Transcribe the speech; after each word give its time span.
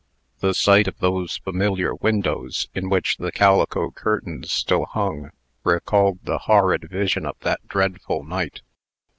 The 0.39 0.55
sight 0.55 0.87
of 0.87 0.97
those 0.97 1.37
familiar 1.37 1.93
windows, 1.93 2.67
in 2.73 2.89
which 2.89 3.17
the 3.17 3.31
calico 3.31 3.91
curtains 3.91 4.51
still 4.51 4.85
hung, 4.85 5.29
recalled 5.63 6.21
the 6.23 6.39
horrid 6.39 6.89
vision 6.89 7.23
of 7.27 7.35
that 7.41 7.67
dreadful 7.67 8.23
night. 8.23 8.63